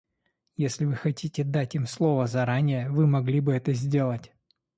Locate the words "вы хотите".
0.85-1.43